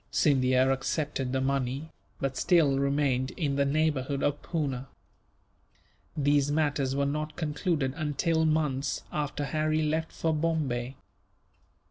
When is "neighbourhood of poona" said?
3.65-4.87